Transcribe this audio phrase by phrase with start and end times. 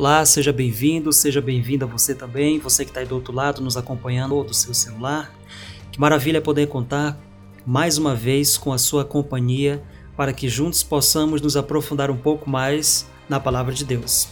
[0.00, 3.76] Olá, seja bem-vindo, seja bem-vinda você também, você que está aí do outro lado nos
[3.76, 5.30] acompanhando ou do seu celular.
[5.92, 7.20] Que maravilha poder contar
[7.66, 9.82] mais uma vez com a sua companhia
[10.16, 14.26] para que juntos possamos nos aprofundar um pouco mais na palavra de Deus.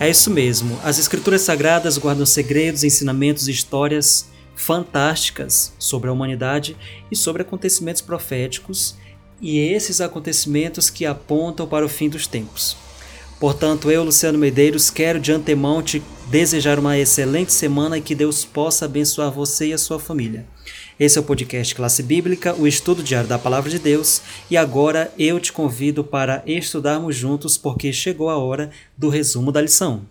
[0.00, 6.74] É isso mesmo, as Escrituras Sagradas guardam segredos, ensinamentos e histórias fantásticas sobre a humanidade
[7.10, 8.96] e sobre acontecimentos proféticos
[9.42, 12.85] e esses acontecimentos que apontam para o fim dos tempos.
[13.38, 18.46] Portanto, eu, Luciano Medeiros, quero de antemão te desejar uma excelente semana e que Deus
[18.46, 20.46] possa abençoar você e a sua família.
[20.98, 25.12] Esse é o podcast Classe Bíblica, o estudo diário da Palavra de Deus, e agora
[25.18, 30.02] eu te convido para estudarmos juntos, porque chegou a hora do resumo da lição.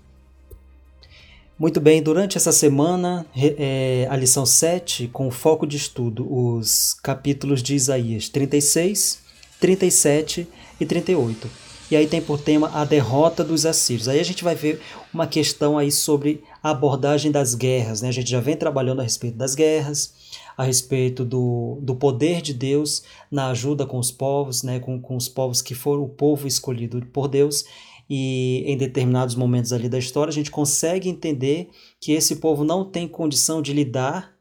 [1.58, 7.64] Muito bem, durante essa semana, é, a lição 7, com foco de estudo, os capítulos
[7.64, 9.20] de Isaías 36,
[9.60, 10.48] 37
[10.80, 14.08] e 38 e aí tem por tema a derrota dos assírios.
[14.08, 14.82] Aí a gente vai ver
[15.14, 18.10] uma questão aí sobre a abordagem das guerras, né?
[18.10, 20.14] A gente já vem trabalhando a respeito das guerras,
[20.58, 24.80] a respeito do, do poder de Deus na ajuda com os povos, né?
[24.80, 27.66] Com, com os povos que foram o povo escolhido por Deus
[28.10, 31.70] e em determinados momentos ali da história a gente consegue entender
[32.00, 34.36] que esse povo não tem condição de lidar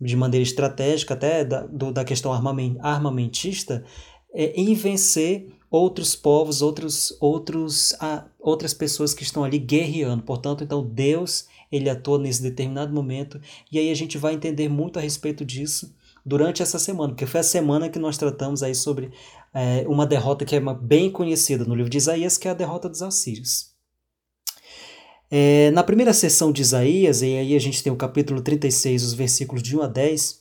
[0.00, 3.84] de maneira estratégica até da, do, da questão armamentista
[4.32, 10.22] é, em vencer outros povos, outros, outros, ah, outras pessoas que estão ali guerreando.
[10.22, 14.98] Portanto, então Deus ele atua nesse determinado momento e aí a gente vai entender muito
[14.98, 15.94] a respeito disso
[16.24, 19.10] durante essa semana, porque foi a semana que nós tratamos aí sobre
[19.54, 22.88] é, uma derrota que é bem conhecida no livro de Isaías, que é a derrota
[22.88, 23.70] dos assírios.
[25.30, 29.14] É, na primeira sessão de Isaías, e aí a gente tem o capítulo 36, os
[29.14, 30.38] versículos de 1 a 10,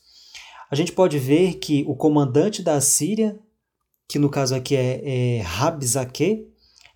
[0.70, 3.38] a gente pode ver que o comandante da Assíria
[4.08, 5.44] que no caso aqui é, é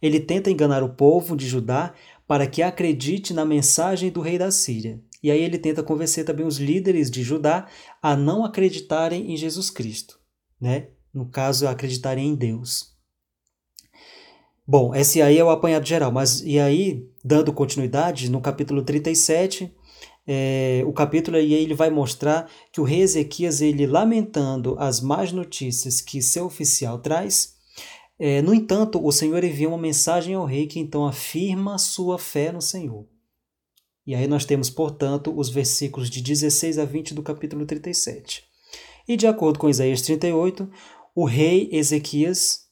[0.01, 1.93] ele tenta enganar o povo de Judá
[2.27, 4.99] para que acredite na mensagem do rei da Síria.
[5.21, 7.67] E aí ele tenta convencer também os líderes de Judá
[8.01, 10.19] a não acreditarem em Jesus Cristo,
[10.59, 10.87] né?
[11.13, 12.95] No caso, acreditarem em Deus.
[14.65, 19.75] Bom, esse aí é o apanhado geral, mas e aí, dando continuidade, no capítulo 37,
[20.27, 25.31] é, o capítulo aí ele vai mostrar que o rei Ezequias, ele lamentando as más
[25.31, 27.55] notícias que seu oficial traz,
[28.19, 32.51] é, no entanto, o Senhor envia uma mensagem ao rei que então afirma sua fé
[32.51, 33.07] no Senhor.
[34.05, 38.43] E aí nós temos, portanto, os versículos de 16 a 20 do capítulo 37.
[39.07, 40.69] E de acordo com Isaías 38,
[41.15, 42.67] o rei Ezequias,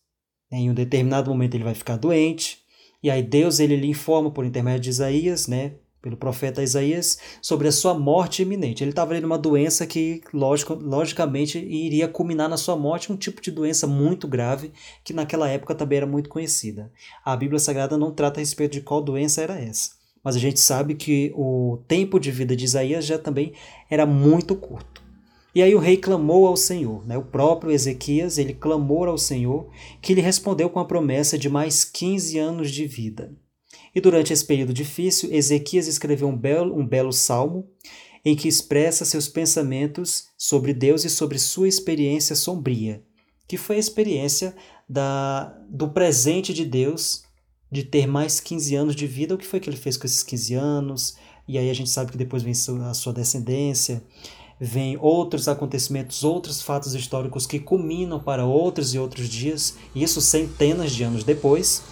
[0.51, 2.59] em um determinado momento ele vai ficar doente,
[3.01, 7.67] e aí Deus ele lhe informa por intermédio de Isaías, né, pelo profeta Isaías sobre
[7.67, 8.83] a sua morte iminente.
[8.83, 13.41] Ele estava ali numa doença que, lógico, logicamente, iria culminar na sua morte, um tipo
[13.41, 14.71] de doença muito grave
[15.03, 16.91] que naquela época também era muito conhecida.
[17.23, 19.91] A Bíblia Sagrada não trata a respeito de qual doença era essa,
[20.23, 23.53] mas a gente sabe que o tempo de vida de Isaías já também
[23.89, 25.09] era muito curto.
[25.53, 27.17] E aí o rei clamou ao Senhor, né?
[27.17, 29.67] o próprio Ezequias, ele clamou ao Senhor,
[29.99, 33.35] que lhe respondeu com a promessa de mais 15 anos de vida.
[33.99, 37.67] E durante esse período difícil, Ezequias escreveu um belo, um belo salmo
[38.23, 43.03] em que expressa seus pensamentos sobre Deus e sobre sua experiência sombria,
[43.45, 44.55] que foi a experiência
[44.87, 47.23] da, do presente de Deus
[47.69, 49.35] de ter mais 15 anos de vida.
[49.35, 51.17] O que foi que ele fez com esses 15 anos?
[51.45, 52.53] E aí a gente sabe que depois vem
[52.89, 54.01] a sua descendência,
[54.57, 60.93] vem outros acontecimentos, outros fatos históricos que culminam para outros e outros dias, isso centenas
[60.93, 61.83] de anos depois.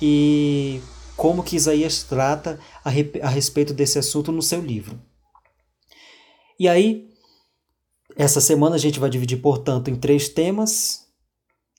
[0.00, 0.82] E
[1.18, 5.02] como que Isaías trata a, a respeito desse assunto no seu livro.
[6.60, 7.08] E aí,
[8.16, 11.08] essa semana a gente vai dividir, portanto, em três temas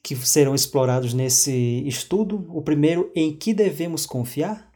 [0.04, 2.46] que serão explorados nesse estudo.
[2.50, 4.70] O primeiro, em que devemos confiar?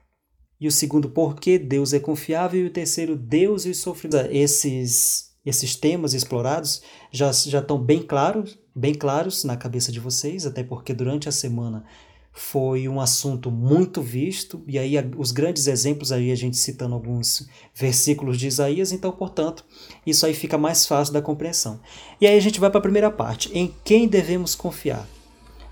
[0.61, 2.61] E o segundo, por que Deus é confiável?
[2.61, 4.29] E o terceiro, Deus e os sofrimentos.
[4.31, 6.81] Esses, esses temas explorados
[7.11, 11.33] já, já estão bem claros, bem claros na cabeça de vocês, até porque durante a
[11.33, 11.85] semana
[12.35, 17.47] foi um assunto muito visto, e aí os grandes exemplos aí a gente citando alguns
[17.75, 19.63] versículos de Isaías, então, portanto,
[20.05, 21.79] isso aí fica mais fácil da compreensão.
[22.19, 25.07] E aí a gente vai para a primeira parte, em quem devemos confiar?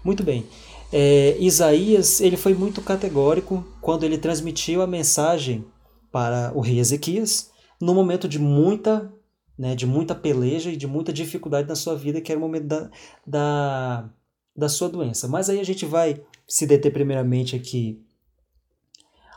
[0.04, 0.46] Muito bem,
[0.94, 5.66] é, Isaías ele foi muito categórico quando ele transmitiu a mensagem
[6.12, 7.50] para o rei Ezequias,
[7.82, 9.12] no momento de muita,
[9.58, 12.68] né, de muita peleja e de muita dificuldade na sua vida, que era o momento
[12.68, 12.90] da,
[13.26, 14.10] da,
[14.56, 15.28] da sua doença.
[15.28, 17.98] Mas aí a gente vai se deter primeiramente aqui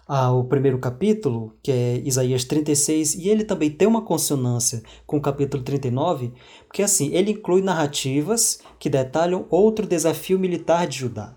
[0.06, 5.20] ao primeiro capítulo, que é Isaías 36, e ele também tem uma consonância com o
[5.20, 6.32] capítulo 39,
[6.66, 11.36] porque assim, ele inclui narrativas que detalham outro desafio militar de Judá.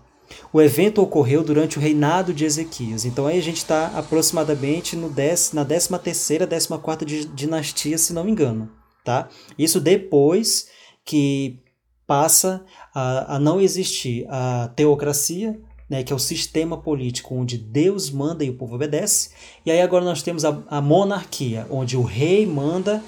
[0.52, 3.04] O evento ocorreu durante o reinado de Ezequias.
[3.04, 8.12] Então aí a gente está aproximadamente no dez, na 13 terceira, 14 quarta dinastia, se
[8.12, 8.68] não me engano.
[9.04, 9.28] Tá?
[9.56, 10.68] Isso depois
[11.04, 11.62] que
[12.04, 12.64] passa
[12.94, 18.44] a, a não existir a teocracia, né, que é o sistema político onde Deus manda
[18.44, 19.30] e o povo obedece.
[19.64, 23.02] E aí agora nós temos a, a monarquia, onde o rei manda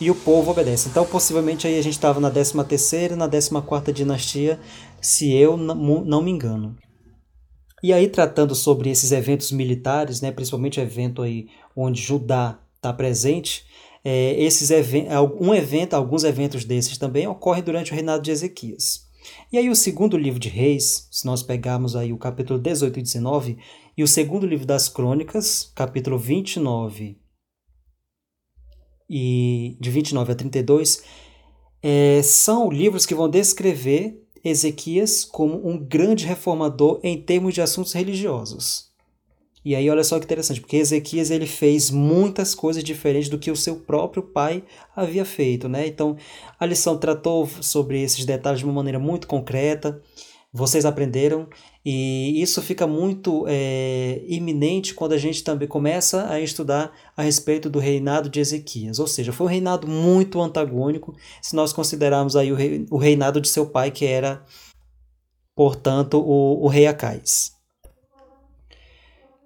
[0.00, 0.88] e o povo obedece.
[0.88, 4.58] Então, possivelmente aí a gente estava na 13 terceira, na 14 quarta dinastia,
[5.00, 6.76] se eu não me engano.
[7.82, 12.92] E aí tratando sobre esses eventos militares, né, principalmente o evento aí onde Judá está
[12.92, 13.64] presente,
[14.04, 19.06] é, esses eventos, um evento, alguns eventos desses também ocorrem durante o reinado de Ezequias.
[19.52, 23.02] E aí o segundo livro de Reis, se nós pegarmos aí o capítulo 18 e
[23.02, 23.58] 19,
[23.94, 27.20] e o segundo livro das Crônicas, capítulo 29
[29.10, 31.04] e de 29 a 32,
[31.82, 37.92] é, são livros que vão descrever Ezequias como um grande reformador em termos de assuntos
[37.92, 38.91] religiosos.
[39.64, 43.50] E aí olha só que interessante, porque Ezequias ele fez muitas coisas diferentes do que
[43.50, 44.64] o seu próprio pai
[44.94, 45.86] havia feito, né?
[45.86, 46.16] Então
[46.58, 50.02] a lição tratou sobre esses detalhes de uma maneira muito concreta.
[50.52, 51.48] Vocês aprenderam
[51.84, 57.70] e isso fica muito é, iminente quando a gente também começa a estudar a respeito
[57.70, 58.98] do reinado de Ezequias.
[58.98, 62.56] Ou seja, foi um reinado muito antagônico se nós considerarmos aí o,
[62.90, 64.44] o reinado de seu pai, que era,
[65.54, 67.61] portanto, o, o rei Acais.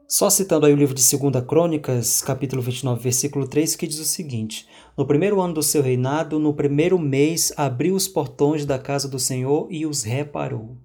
[0.08, 4.04] Só citando aí o livro de 2 Crônicas, capítulo 29, versículo 3, que diz o
[4.04, 4.64] seguinte:
[4.96, 9.18] No primeiro ano do seu reinado, no primeiro mês, abriu os portões da casa do
[9.18, 10.76] Senhor e os reparou.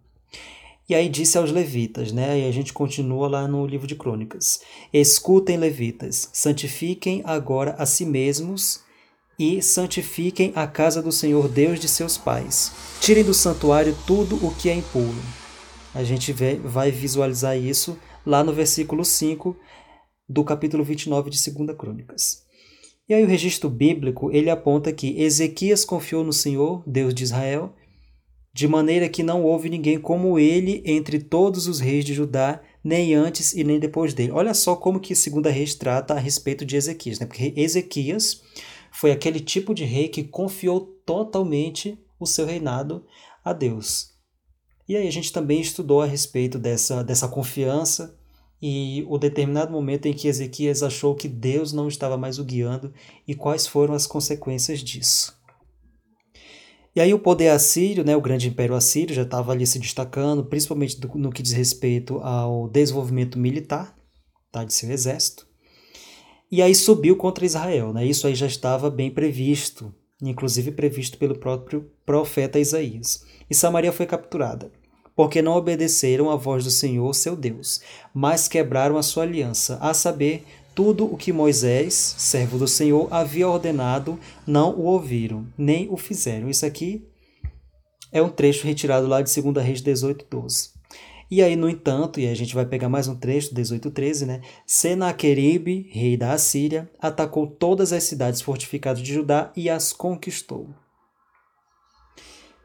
[0.89, 2.39] E aí disse aos levitas, né?
[2.39, 8.05] E a gente continua lá no livro de Crônicas: Escutem, levitas, santifiquem agora a si
[8.07, 8.81] mesmos
[9.37, 12.71] e santifiquem a casa do Senhor Deus de seus pais.
[12.99, 15.21] Tirem do santuário tudo o que é impuro.
[15.93, 16.33] A gente
[16.63, 19.55] vai visualizar isso lá no versículo 5
[20.27, 22.45] do capítulo 29 de 2 Crônicas.
[23.07, 27.73] E aí o registro bíblico, ele aponta que Ezequias confiou no Senhor, Deus de Israel,
[28.53, 33.13] de maneira que não houve ninguém como ele entre todos os reis de Judá, nem
[33.13, 34.31] antes e nem depois dele.
[34.31, 37.25] Olha só como que segunda Reis trata a respeito de Ezequias, né?
[37.25, 38.41] Porque Ezequias
[38.91, 43.05] foi aquele tipo de rei que confiou totalmente o seu reinado
[43.43, 44.10] a Deus.
[44.91, 48.13] E aí a gente também estudou a respeito dessa, dessa confiança
[48.61, 52.93] e o determinado momento em que Ezequias achou que Deus não estava mais o guiando
[53.25, 55.33] e quais foram as consequências disso.
[56.93, 60.43] E aí o poder assírio, né, o grande império assírio, já estava ali se destacando,
[60.43, 63.95] principalmente do, no que diz respeito ao desenvolvimento militar
[64.51, 65.47] tá, de seu exército.
[66.51, 67.93] E aí subiu contra Israel.
[67.93, 68.05] Né?
[68.05, 73.23] Isso aí já estava bem previsto, inclusive previsto pelo próprio profeta Isaías.
[73.49, 74.80] E Samaria foi capturada
[75.21, 77.79] porque não obedeceram à voz do Senhor, seu Deus,
[78.11, 83.47] mas quebraram a sua aliança, a saber, tudo o que Moisés, servo do Senhor, havia
[83.47, 86.49] ordenado, não o ouviram, nem o fizeram.
[86.49, 87.07] Isso aqui
[88.11, 90.69] é um trecho retirado lá de 2 Reis 18, 12.
[91.29, 94.41] E aí, no entanto, e a gente vai pegar mais um trecho, 18, 13, né?
[94.65, 100.73] Senaqueribe, rei da Assíria, atacou todas as cidades fortificadas de Judá e as conquistou.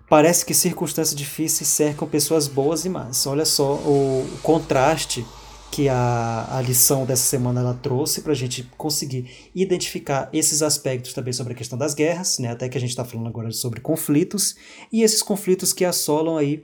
[0.08, 3.26] Parece que circunstâncias difíceis cercam pessoas boas e más.
[3.26, 5.26] Olha só o, o contraste
[5.70, 11.12] que a, a lição dessa semana ela trouxe para a gente conseguir identificar esses aspectos
[11.12, 12.50] também sobre a questão das guerras, né?
[12.50, 14.56] até que a gente está falando agora sobre conflitos,
[14.92, 16.62] e esses conflitos que assolam aí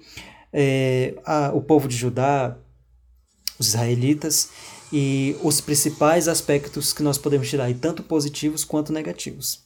[0.52, 2.56] é, a, o povo de Judá,
[3.58, 4.50] os israelitas,
[4.92, 9.64] e os principais aspectos que nós podemos tirar, aí, tanto positivos quanto negativos.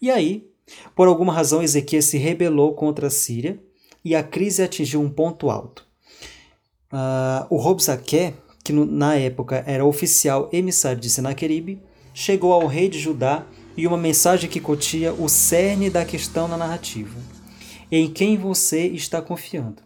[0.00, 0.51] E aí,
[0.94, 3.58] por alguma razão, Ezequias se rebelou contra a Síria
[4.04, 5.86] e a crise atingiu um ponto alto.
[6.92, 11.80] Uh, o Robsaque, que no, na época era oficial emissário de Senaqueribe,
[12.12, 16.56] chegou ao rei de Judá e uma mensagem que continha o cerne da questão na
[16.56, 17.18] narrativa.
[17.90, 19.82] Em quem você está confiando?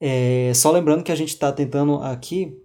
[0.00, 2.56] É, só lembrando que a gente está tentando aqui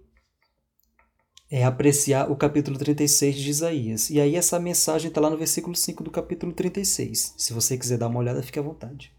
[1.50, 4.10] é apreciar o capítulo 36 de Isaías.
[4.10, 7.34] E aí essa mensagem está lá no versículo 5 do capítulo 36.
[7.36, 9.12] Se você quiser dar uma olhada, fique à vontade.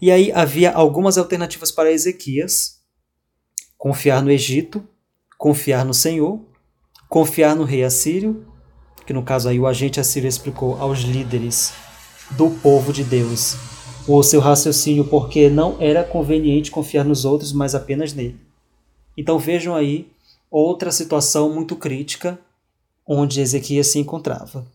[0.00, 2.80] E aí havia algumas alternativas para Ezequias:
[3.78, 4.86] confiar no Egito,
[5.38, 6.40] confiar no Senhor,
[7.08, 8.46] confiar no rei assírio,
[9.06, 11.72] que no caso aí o agente assírio explicou aos líderes
[12.32, 13.56] do povo de Deus
[14.06, 18.40] o seu raciocínio porque não era conveniente confiar nos outros, mas apenas nele.
[19.16, 20.10] Então vejam aí
[20.50, 22.38] outra situação muito crítica
[23.06, 24.66] onde Ezequias se encontrava.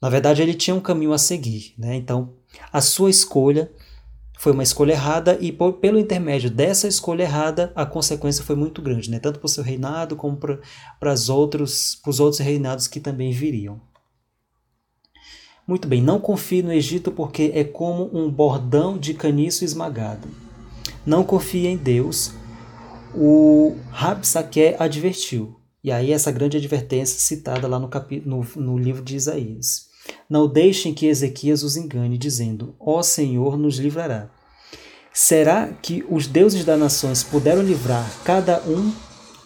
[0.00, 1.94] Na verdade, ele tinha um caminho a seguir, né?
[1.94, 2.34] Então,
[2.72, 3.70] a sua escolha
[4.42, 8.82] foi uma escolha errada e por, pelo intermédio dessa escolha errada a consequência foi muito
[8.82, 9.20] grande, né?
[9.20, 13.80] tanto para o seu reinado como para os outros, os outros reinados que também viriam.
[15.64, 20.26] Muito bem, não confie no Egito porque é como um bordão de caniço esmagado.
[21.06, 22.32] Não confie em Deus.
[23.14, 25.56] O Rabsaque advertiu.
[25.84, 27.90] E aí essa grande advertência citada lá no,
[28.24, 29.90] no, no livro de Isaías.
[30.28, 34.30] Não deixem que Ezequias os engane, dizendo: Ó Senhor nos livrará.
[35.12, 38.92] Será que os deuses das nações puderam livrar cada um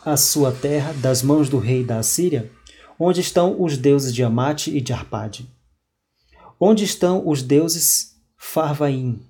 [0.05, 2.51] a sua terra das mãos do rei da Assíria?
[2.99, 5.51] Onde estão os deuses de Amate e de Arpade?
[6.59, 9.21] Onde estão os deuses Farvaim?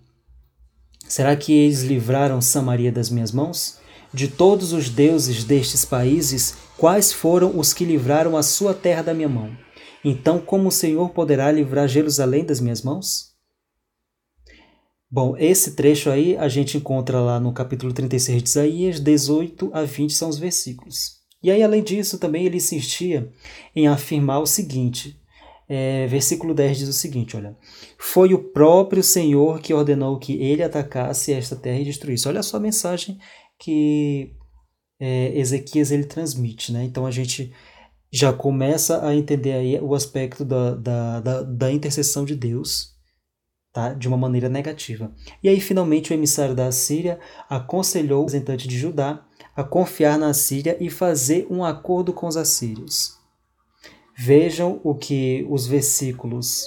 [1.08, 3.78] Será que eles livraram Samaria das minhas mãos?
[4.12, 9.14] De todos os deuses destes países, quais foram os que livraram a sua terra da
[9.14, 9.56] minha mão?
[10.04, 13.34] Então, como o Senhor poderá livrar Jerusalém das minhas mãos?
[15.10, 19.82] Bom, esse trecho aí a gente encontra lá no capítulo 36 de Isaías, 18 a
[19.82, 21.16] 20 são os versículos.
[21.42, 23.32] E aí, além disso, também ele insistia
[23.74, 25.16] em afirmar o seguinte:
[25.68, 27.56] é, versículo 10 diz o seguinte: olha,
[27.98, 32.28] foi o próprio Senhor que ordenou que ele atacasse esta terra e destruísse.
[32.28, 33.18] Olha só a mensagem
[33.58, 34.32] que
[35.00, 36.84] é, Ezequias ele transmite, né?
[36.84, 37.52] Então a gente
[38.12, 42.94] já começa a entender aí o aspecto da, da, da, da intercessão de Deus,
[43.72, 43.92] tá?
[43.92, 45.12] De uma maneira negativa.
[45.42, 47.18] E aí finalmente o emissário da Assíria
[47.48, 52.36] aconselhou o representante de Judá a confiar na Assíria e fazer um acordo com os
[52.36, 53.15] assírios.
[54.18, 56.64] Vejam o que os versículos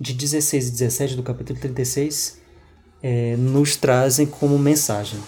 [0.00, 2.40] de 16 e 17 do capítulo 36
[3.00, 5.20] é, nos trazem como mensagem.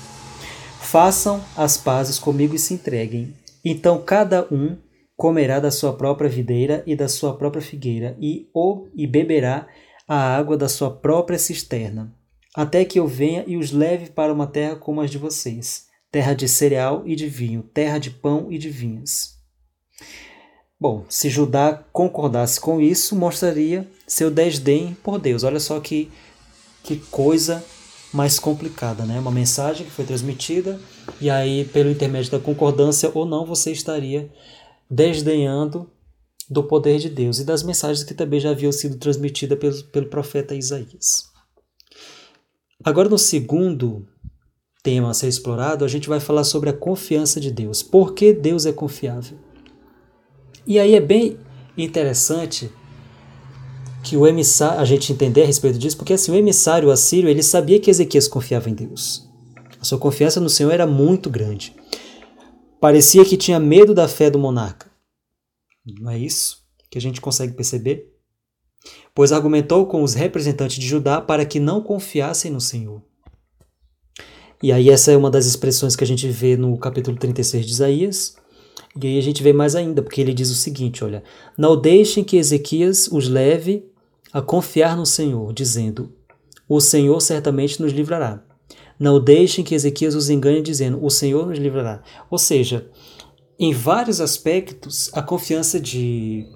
[0.81, 3.33] Façam as pazes comigo e se entreguem.
[3.65, 4.77] Então cada um
[5.17, 9.69] comerá da sua própria videira e da sua própria figueira, e ou e beberá
[10.09, 12.13] a água da sua própria cisterna,
[12.57, 16.35] até que eu venha e os leve para uma terra como as de vocês, terra
[16.35, 19.39] de cereal e de vinho, terra de pão e de vinhas.
[20.81, 25.45] Bom, se Judá concordasse com isso, mostraria seu desdém por Deus.
[25.45, 26.11] Olha só que,
[26.83, 27.63] que coisa
[28.15, 29.21] mais complicada, né?
[29.21, 30.81] Uma mensagem que foi transmitida
[31.21, 34.33] e aí, pelo intermédio da concordância ou não, você estaria
[34.91, 35.91] desdenhando
[36.49, 40.07] do poder de Deus e das mensagens que também já haviam sido transmitidas pelo, pelo
[40.07, 41.29] profeta Isaías.
[42.83, 44.09] Agora, no segundo
[44.83, 47.83] tema a ser explorado, a gente vai falar sobre a confiança de Deus.
[47.83, 49.50] Por que Deus é confiável?
[50.67, 51.39] E aí é bem
[51.77, 52.71] interessante
[54.03, 57.43] que o emissário, a gente entender a respeito disso, porque assim, o emissário assírio, ele
[57.43, 59.29] sabia que Ezequias confiava em Deus.
[59.81, 61.75] A sua confiança no Senhor era muito grande.
[62.81, 64.91] Parecia que tinha medo da fé do monarca.
[66.01, 68.11] Não é isso que a gente consegue perceber?
[69.15, 73.03] Pois argumentou com os representantes de Judá para que não confiassem no Senhor.
[74.63, 77.73] E aí essa é uma das expressões que a gente vê no capítulo 36 de
[77.73, 78.37] Isaías,
[78.99, 81.23] e aí a gente vê mais ainda, porque ele diz o seguinte: olha,
[81.57, 83.85] não deixem que Ezequias os leve
[84.33, 86.13] a confiar no Senhor, dizendo:
[86.69, 88.43] O Senhor certamente nos livrará.
[88.99, 92.03] Não deixem que Ezequias os engane, dizendo: O Senhor nos livrará.
[92.29, 92.89] Ou seja,
[93.59, 96.47] em vários aspectos, a confiança de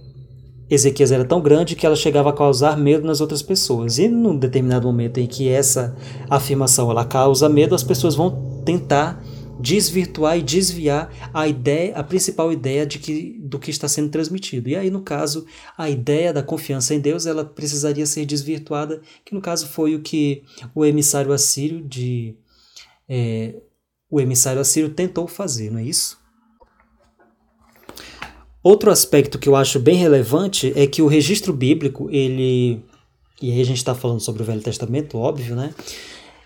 [0.69, 3.99] Ezequias era tão grande que ela chegava a causar medo nas outras pessoas.
[3.99, 5.95] E num determinado momento em que essa
[6.29, 9.23] afirmação ela causa medo, as pessoas vão tentar
[9.61, 14.69] desvirtuar e desviar a ideia, a principal ideia de que, do que está sendo transmitido.
[14.69, 15.47] E aí, no caso,
[15.77, 20.03] a ideia da confiança em Deus, ela precisaria ser desvirtuada, que no caso foi o
[20.03, 20.43] que
[20.75, 22.37] o emissário assírio de
[23.09, 23.55] é,
[24.11, 26.19] o emissário assírio tentou fazer, não é isso?
[28.63, 32.83] Outro aspecto que eu acho bem relevante é que o registro bíblico, ele
[33.43, 35.75] e aí a gente está falando sobre o Velho Testamento, óbvio, né?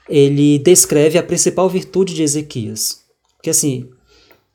[0.09, 3.03] Ele descreve a principal virtude de Ezequias.
[3.43, 3.88] Que assim,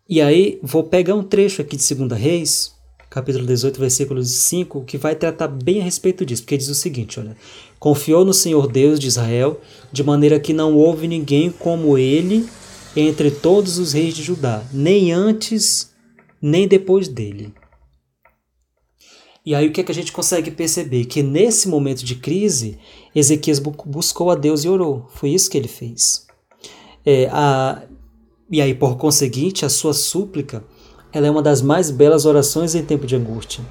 [0.10, 2.74] e aí vou pegar um trecho aqui de 2 Reis,
[3.10, 7.19] capítulo 18, versículo 5, que vai tratar bem a respeito disso, porque diz o seguinte,
[7.19, 7.38] olha:
[7.79, 12.48] Confiou no Senhor Deus de Israel, de maneira que não houve ninguém como ele
[12.95, 15.91] entre todos os reis de Judá, nem antes
[16.41, 17.53] nem depois dele.
[19.45, 21.05] E aí o que, é que a gente consegue perceber?
[21.05, 22.79] Que nesse momento de crise,
[23.13, 25.07] Ezequias buscou a Deus e orou.
[25.09, 26.25] Foi isso que ele fez.
[27.05, 27.83] É, a,
[28.50, 30.63] e aí, por conseguinte, a sua súplica
[31.12, 33.63] ela é uma das mais belas orações em tempo de angústia.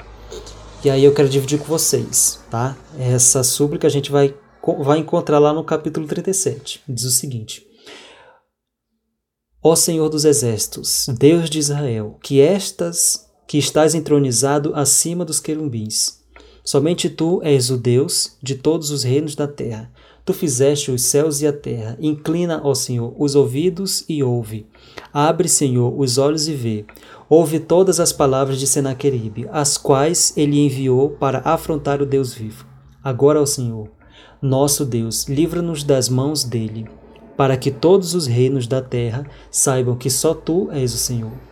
[0.85, 2.77] E aí eu quero dividir com vocês, tá?
[2.99, 4.35] Essa súplica a gente vai,
[4.81, 6.83] vai encontrar lá no capítulo 37.
[6.89, 7.67] Diz o seguinte:
[9.63, 16.23] Ó Senhor dos exércitos, Deus de Israel, que estas que estás entronizado acima dos querumbins.
[16.65, 19.93] Somente tu és o Deus de todos os reinos da terra.
[20.25, 21.99] Tu fizeste os céus e a terra.
[22.01, 24.65] Inclina, ó Senhor, os ouvidos e ouve.
[25.13, 26.87] Abre, Senhor, os olhos e vê.
[27.29, 32.65] Ouve todas as palavras de Senaqueribe, as quais ele enviou para afrontar o Deus vivo.
[33.05, 33.87] Agora, ó Senhor,
[34.41, 36.89] nosso Deus, livra-nos das mãos dele,
[37.37, 41.52] para que todos os reinos da terra saibam que só tu és o Senhor.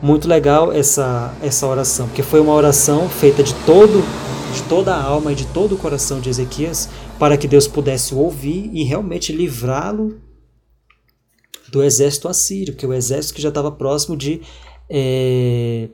[0.00, 4.02] Muito legal essa, essa oração, porque foi uma oração feita de todo
[4.54, 6.88] de toda a alma e de todo o coração de Ezequias
[7.18, 10.20] para que Deus pudesse ouvir e realmente livrá-lo
[11.70, 14.40] do exército assírio, que é o exército que já estava próximo de
[14.88, 15.90] é,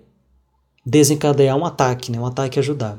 [0.87, 2.99] desencadear um ataque, né, um ataque a Judá.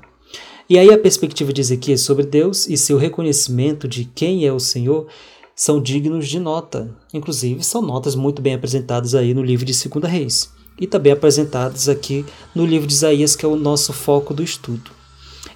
[0.70, 4.60] E aí a perspectiva de Ezequias sobre Deus e seu reconhecimento de quem é o
[4.60, 5.08] Senhor
[5.56, 6.98] são dignos de nota.
[7.14, 10.52] Inclusive, são notas muito bem apresentadas aí no livro de 2 Reis.
[10.80, 14.92] E também apresentadas aqui no livro de Isaías, que é o nosso foco do estudo.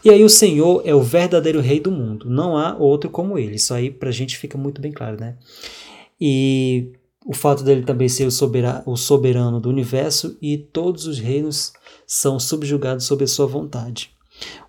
[0.04, 2.30] E aí o Senhor é o verdadeiro rei do mundo.
[2.30, 3.56] Não há outro como ele.
[3.56, 5.36] Isso aí pra gente fica muito bem claro, né?
[6.20, 6.92] E
[7.26, 11.74] o fato dele também ser o soberano, o soberano do universo e todos os reinos
[12.08, 14.12] são subjugados sob a sua vontade.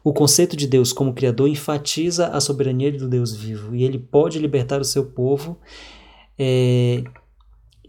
[0.02, 4.38] O conceito de Deus como Criador enfatiza a soberania do Deus vivo e ele pode
[4.38, 5.58] libertar o seu povo.
[6.38, 7.04] É,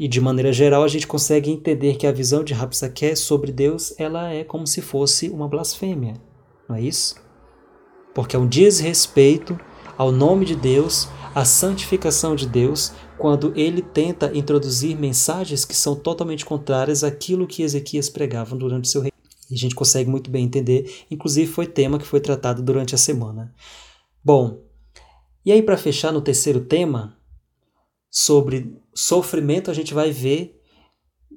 [0.01, 3.93] e de maneira geral a gente consegue entender que a visão de Rapsaké sobre Deus
[3.99, 6.15] ela é como se fosse uma blasfêmia,
[6.67, 7.17] não é isso?
[8.11, 9.55] Porque é um desrespeito
[9.95, 15.95] ao nome de Deus, à santificação de Deus, quando ele tenta introduzir mensagens que são
[15.95, 19.13] totalmente contrárias àquilo que Ezequias pregava durante seu reino.
[19.51, 22.97] E a gente consegue muito bem entender, inclusive foi tema que foi tratado durante a
[22.97, 23.53] semana.
[24.25, 24.63] Bom,
[25.45, 27.20] e aí para fechar no terceiro tema,
[28.11, 30.61] sobre sofrimento, a gente vai ver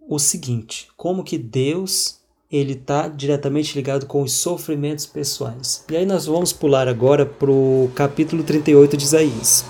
[0.08, 2.24] o seguinte: como que Deus
[2.56, 5.84] ele está diretamente ligado com os sofrimentos pessoais.
[5.90, 9.64] E aí nós vamos pular agora para o capítulo 38 de Isaías,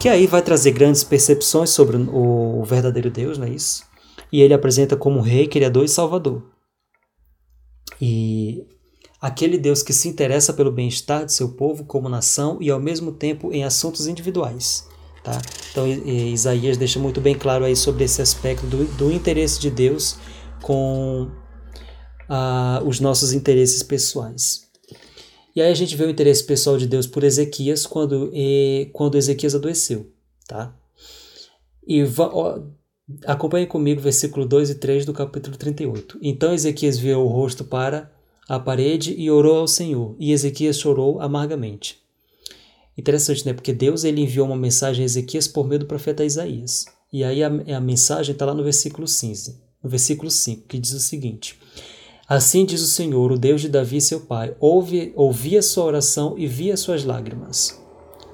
[0.00, 3.84] que aí vai trazer grandes percepções sobre o verdadeiro Deus, não é isso?
[4.32, 6.42] E ele apresenta como rei, criador e salvador.
[8.00, 8.66] E
[9.20, 13.12] aquele Deus que se interessa pelo bem-estar de seu povo como nação e ao mesmo
[13.12, 14.88] tempo em assuntos individuais.
[15.28, 15.42] Tá?
[15.70, 20.16] Então Isaías deixa muito bem claro aí sobre esse aspecto do, do interesse de Deus
[20.62, 21.28] com
[22.30, 24.66] uh, os nossos interesses pessoais.
[25.54, 29.18] E aí a gente vê o interesse pessoal de Deus por Ezequias quando, e, quando
[29.18, 30.10] Ezequias adoeceu.
[30.46, 30.74] Tá?
[31.86, 32.60] E ó,
[33.26, 36.18] acompanhe comigo versículo 2 e 3 do capítulo 38.
[36.22, 38.10] Então Ezequias viu o rosto para
[38.48, 42.07] a parede e orou ao Senhor, e Ezequias chorou amargamente.
[42.98, 43.52] Interessante, né?
[43.52, 46.84] Porque Deus ele enviou uma mensagem a Ezequias por meio do profeta Isaías.
[47.12, 50.92] E aí a, a mensagem está lá no versículo 5, no versículo 5, que diz
[50.92, 51.56] o seguinte:
[52.28, 56.34] Assim diz o Senhor, o Deus de Davi, seu pai: ouve, ouvi a sua oração
[56.36, 57.80] e vi as suas lágrimas.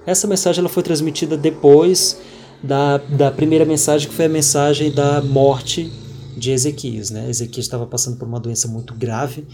[0.07, 2.18] Essa mensagem ela foi transmitida depois
[2.62, 5.92] da, da primeira mensagem, que foi a mensagem da morte
[6.37, 7.11] de Ezequias.
[7.11, 7.29] Né?
[7.29, 9.46] Ezequias estava passando por uma doença muito grave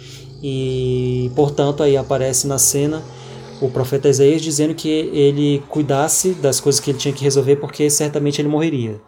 [0.42, 3.02] e, portanto, aí aparece na cena
[3.60, 7.88] o profeta Isaías dizendo que ele cuidasse das coisas que ele tinha que resolver porque
[7.90, 9.00] certamente ele morreria.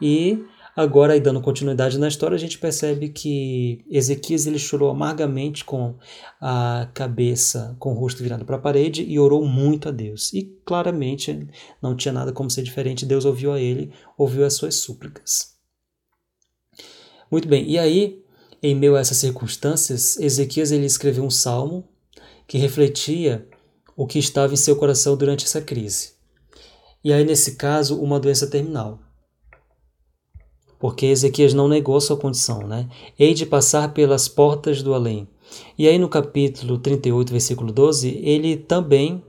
[0.00, 0.44] E
[0.76, 5.96] Agora, dando continuidade na história, a gente percebe que Ezequias ele chorou amargamente com
[6.40, 10.32] a cabeça, com o rosto virado para a parede e orou muito a Deus.
[10.32, 11.46] E claramente
[11.82, 15.54] não tinha nada como ser diferente, Deus ouviu a ele, ouviu as suas súplicas.
[17.30, 18.22] Muito bem, e aí,
[18.62, 21.86] em meio a essas circunstâncias, Ezequias ele escreveu um salmo
[22.46, 23.46] que refletia
[24.00, 26.12] o que estava em seu coração durante essa crise.
[27.04, 28.98] E aí, nesse caso, uma doença terminal
[30.78, 32.88] porque Ezequias não negou sua condição, né?
[33.18, 35.28] Hei de passar pelas portas do além.
[35.76, 39.22] E aí no capítulo 38, versículo 12, ele também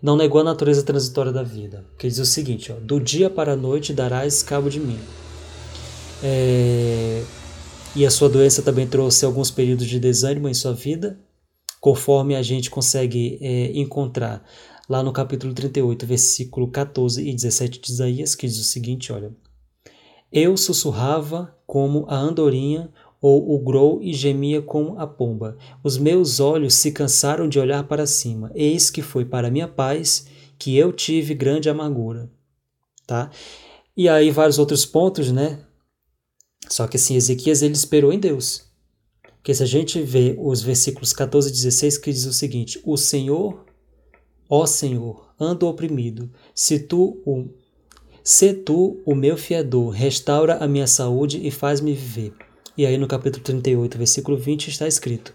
[0.00, 3.54] não negou a natureza transitória da vida, que diz o seguinte, ó, do dia para
[3.54, 4.98] a noite darás cabo de mim.
[6.22, 7.24] É...
[7.96, 11.18] E a sua doença também trouxe alguns períodos de desânimo em sua vida,
[11.82, 14.48] conforme a gente consegue é, encontrar
[14.88, 19.32] lá no capítulo 38, versículo 14 e 17 de Isaías, que diz o seguinte, olha,
[20.30, 22.88] eu sussurrava como a andorinha
[23.20, 25.58] ou o grou e gemia como a pomba.
[25.82, 28.52] Os meus olhos se cansaram de olhar para cima.
[28.54, 32.30] Eis que foi para minha paz que eu tive grande amargura.
[33.08, 33.28] Tá?
[33.96, 35.58] E aí vários outros pontos, né?
[36.68, 38.71] Só que assim, Ezequias ele esperou em Deus.
[39.42, 42.96] Porque se a gente vê os versículos 14 e 16 que diz o seguinte: O
[42.96, 43.64] Senhor,
[44.48, 46.30] ó Senhor, ando oprimido.
[46.54, 47.48] Se tu o
[48.22, 52.32] Se tu o meu fiador, restaura a minha saúde e faz-me viver.
[52.78, 55.34] E aí no capítulo 38, versículo 20 está escrito: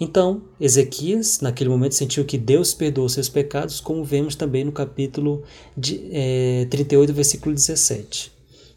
[0.00, 5.44] Então, Ezequias, naquele momento, sentiu que Deus perdoou seus pecados, como vemos também no capítulo
[5.76, 8.32] de, é, 38, versículo 17.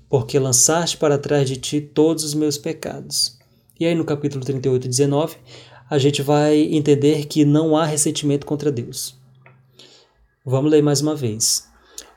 [0.08, 3.38] Porque lançaste para trás de ti todos os meus pecados.
[3.80, 5.38] E aí, no capítulo 38, 19,
[5.89, 9.18] a gente vai entender que não há ressentimento contra Deus.
[10.46, 11.70] Vamos ler mais uma vez.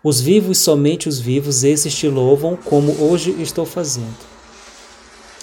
[0.03, 4.17] Os vivos, somente os vivos, esses te louvam, como hoje estou fazendo.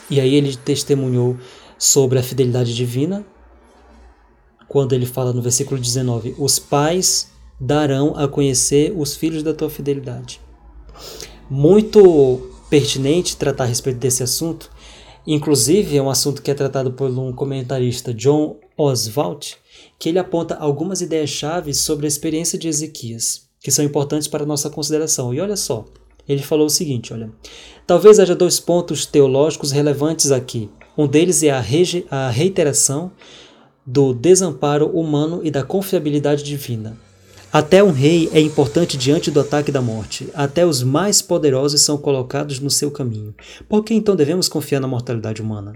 [0.10, 1.38] E aí ele testemunhou
[1.77, 3.25] sobre a fidelidade divina,
[4.67, 9.69] quando ele fala no versículo 19: Os pais darão a conhecer os filhos da tua
[9.69, 10.41] fidelidade.
[11.49, 14.69] Muito pertinente tratar a respeito desse assunto,
[15.33, 19.57] inclusive é um assunto que é tratado por um comentarista, John Oswald,
[19.97, 24.69] que ele aponta algumas ideias-chave sobre a experiência de Ezequias, que são importantes para nossa
[24.69, 25.33] consideração.
[25.33, 25.85] E olha só,
[26.27, 27.31] ele falou o seguinte: olha,
[27.85, 30.69] talvez haja dois pontos teológicos relevantes aqui.
[30.97, 31.63] Um deles é a,
[32.09, 33.11] a reiteração
[33.85, 36.97] do desamparo humano e da confiabilidade divina.
[37.51, 40.29] Até um rei é importante diante do ataque da morte.
[40.35, 43.33] Até os mais poderosos são colocados no seu caminho.
[43.67, 45.73] Por que então devemos confiar na mortalidade humana?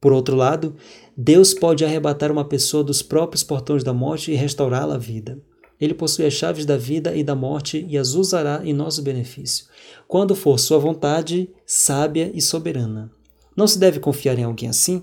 [0.00, 0.76] Por outro lado,
[1.16, 5.42] Deus pode arrebatar uma pessoa dos próprios portões da morte e restaurá-la à vida.
[5.80, 9.66] Ele possui as chaves da vida e da morte e as usará em nosso benefício,
[10.06, 13.10] quando for sua vontade sábia e soberana.
[13.56, 15.02] Não se deve confiar em alguém assim?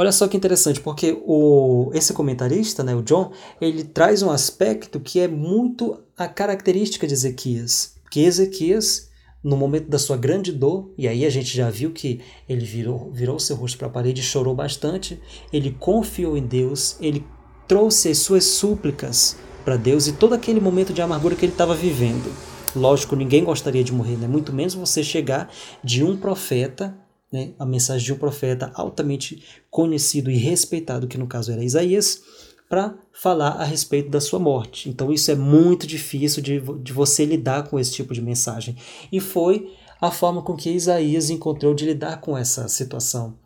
[0.00, 5.00] Olha só que interessante, porque o, esse comentarista, né, o John, ele traz um aspecto
[5.00, 7.96] que é muito a característica de Ezequias.
[8.08, 9.10] Que Ezequias,
[9.42, 13.10] no momento da sua grande dor, e aí a gente já viu que ele virou,
[13.12, 15.20] virou seu rosto para a parede chorou bastante,
[15.52, 17.26] ele confiou em Deus, ele
[17.66, 21.74] trouxe as suas súplicas para Deus e todo aquele momento de amargura que ele estava
[21.74, 22.32] vivendo.
[22.76, 24.28] Lógico, ninguém gostaria de morrer, né?
[24.28, 25.50] muito menos você chegar
[25.82, 26.96] de um profeta
[27.32, 32.22] né, a mensagem de um profeta altamente conhecido e respeitado, que no caso era Isaías,
[32.68, 34.88] para falar a respeito da sua morte.
[34.88, 38.76] Então isso é muito difícil de, de você lidar com esse tipo de mensagem.
[39.10, 43.38] E foi a forma com que Isaías encontrou de lidar com essa situação.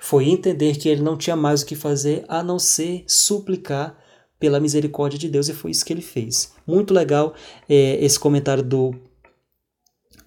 [0.00, 3.98] Foi entender que ele não tinha mais o que fazer a não ser suplicar
[4.38, 6.52] pela misericórdia de Deus, e foi isso que ele fez.
[6.66, 7.34] Muito legal
[7.66, 8.94] é, esse comentário do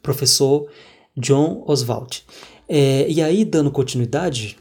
[0.01, 0.67] professor
[1.15, 2.25] John Oswald.
[2.67, 4.58] É, e aí, dando continuidade,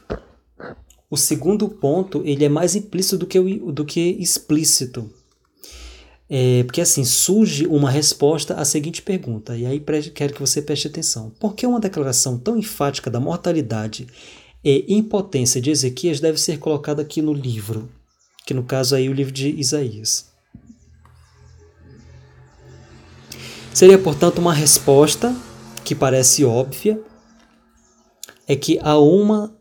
[1.09, 5.09] o segundo ponto ele é mais implícito do que, do que explícito.
[6.29, 9.79] É, porque assim, surge uma resposta à seguinte pergunta, e aí
[10.13, 11.31] quero que você preste atenção.
[11.39, 14.07] Por que uma declaração tão enfática da mortalidade
[14.63, 17.89] e impotência de Ezequias deve ser colocada aqui no livro?
[18.45, 20.29] Que no caso aí é o livro de Isaías.
[23.73, 25.35] Seria, portanto, uma resposta
[25.85, 26.99] que parece óbvia,
[28.47, 29.55] é que há uma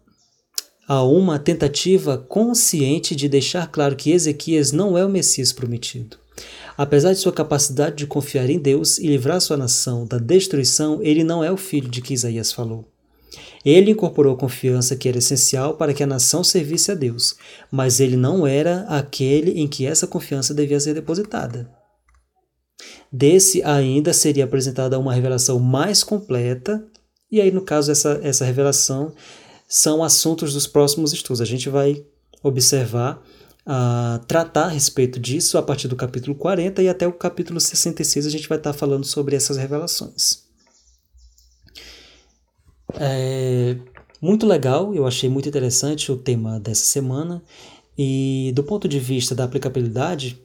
[0.88, 6.16] há uma tentativa consciente de deixar claro que Ezequias não é o Messias prometido.
[6.78, 11.24] Apesar de sua capacidade de confiar em Deus e livrar sua nação da destruição, ele
[11.24, 12.84] não é o filho de que Isaías falou.
[13.64, 17.34] Ele incorporou a confiança que era essencial para que a nação servisse a Deus,
[17.68, 21.68] mas ele não era aquele em que essa confiança devia ser depositada.
[23.10, 26.86] Desse ainda seria apresentada uma revelação mais completa
[27.30, 29.12] e aí, no caso, essa, essa revelação
[29.68, 31.40] são assuntos dos próximos estudos.
[31.40, 32.04] A gente vai
[32.42, 33.22] observar,
[33.66, 38.26] uh, tratar a respeito disso a partir do capítulo 40 e até o capítulo 66
[38.26, 40.44] a gente vai estar falando sobre essas revelações.
[42.94, 43.76] É
[44.20, 47.42] muito legal, eu achei muito interessante o tema dessa semana.
[47.98, 50.40] E do ponto de vista da aplicabilidade,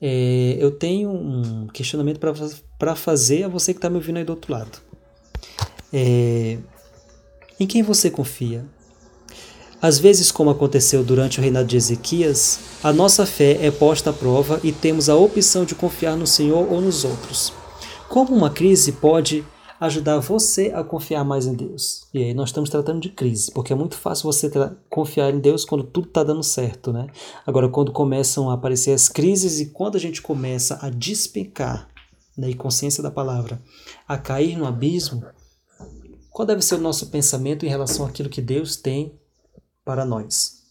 [0.00, 2.20] é, eu tenho um questionamento
[2.78, 4.78] para fazer a você que está me ouvindo aí do outro lado.
[5.96, 6.58] É,
[7.60, 8.64] em quem você confia?
[9.80, 14.12] Às vezes, como aconteceu durante o reinado de Ezequias, a nossa fé é posta à
[14.12, 17.52] prova e temos a opção de confiar no Senhor ou nos outros.
[18.08, 19.44] Como uma crise pode
[19.78, 22.08] ajudar você a confiar mais em Deus?
[22.12, 24.50] E aí nós estamos tratando de crise, porque é muito fácil você
[24.90, 27.06] confiar em Deus quando tudo está dando certo, né?
[27.46, 31.88] Agora, quando começam a aparecer as crises e quando a gente começa a despencar
[32.36, 33.62] na né, consciência da palavra,
[34.08, 35.22] a cair no abismo,
[36.34, 39.14] qual deve ser o nosso pensamento em relação àquilo que Deus tem
[39.84, 40.64] para nós?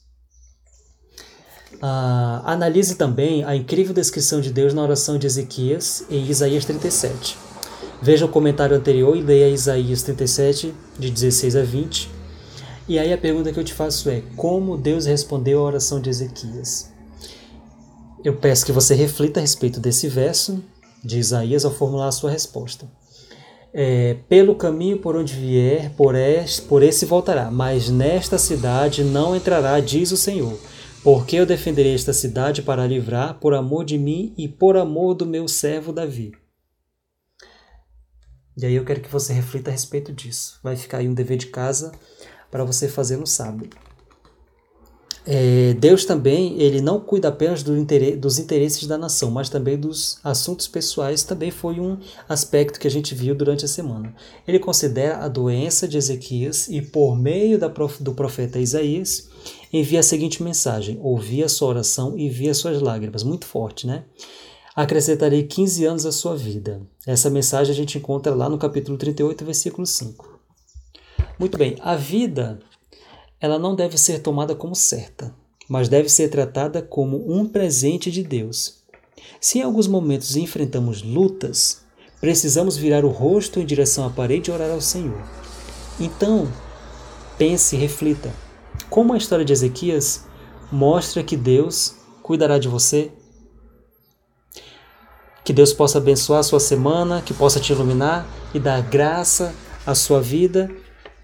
[1.81, 7.37] Ah, analise também a incrível descrição de Deus na oração de Ezequias em Isaías 37.
[8.01, 12.11] Veja o comentário anterior e leia Isaías 37, de 16 a 20.
[12.85, 16.09] E aí a pergunta que eu te faço é: como Deus respondeu à oração de
[16.09, 16.91] Ezequias?
[18.21, 20.61] Eu peço que você reflita a respeito desse verso
[21.01, 22.85] de Isaías ao formular a sua resposta.
[23.73, 26.13] É, pelo caminho por onde vier, por
[26.67, 30.57] por esse voltará, mas nesta cidade não entrará, diz o Senhor.
[31.03, 35.25] Porque eu defenderei esta cidade para livrar, por amor de mim e por amor do
[35.25, 36.31] meu servo Davi.
[38.55, 40.59] E aí eu quero que você reflita a respeito disso.
[40.63, 41.91] Vai ficar aí um dever de casa
[42.49, 43.75] para você fazer no sábado.
[45.25, 49.77] É, Deus também ele não cuida apenas do interesse, dos interesses da nação, mas também
[49.77, 51.23] dos assuntos pessoais.
[51.23, 54.13] Também foi um aspecto que a gente viu durante a semana.
[54.45, 59.29] Ele considera a doença de Ezequias e, por meio da, do profeta Isaías,
[59.71, 63.23] envia a seguinte mensagem: Ouvi a sua oração e vi as suas lágrimas.
[63.23, 64.03] Muito forte, né?
[64.75, 66.81] Acrescentarei 15 anos à sua vida.
[67.05, 70.33] Essa mensagem a gente encontra lá no capítulo 38, versículo 5.
[71.39, 72.59] Muito bem, a vida
[73.43, 75.35] ela não deve ser tomada como certa,
[75.67, 78.75] mas deve ser tratada como um presente de Deus.
[79.41, 81.83] Se em alguns momentos enfrentamos lutas,
[82.21, 85.21] precisamos virar o rosto em direção à parede e orar ao Senhor.
[85.99, 86.47] Então,
[87.37, 88.31] pense e reflita.
[88.89, 90.23] Como a história de Ezequias
[90.71, 93.11] mostra que Deus cuidará de você?
[95.43, 99.53] Que Deus possa abençoar a sua semana, que possa te iluminar e dar graça
[99.85, 100.71] à sua vida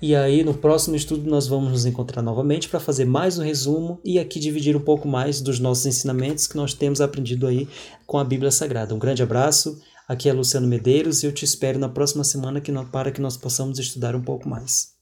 [0.01, 3.99] e aí, no próximo estudo, nós vamos nos encontrar novamente para fazer mais um resumo
[4.03, 7.67] e aqui dividir um pouco mais dos nossos ensinamentos que nós temos aprendido aí
[8.07, 8.95] com a Bíblia Sagrada.
[8.95, 12.71] Um grande abraço, aqui é Luciano Medeiros e eu te espero na próxima semana que,
[12.91, 14.98] para que nós possamos estudar um pouco mais.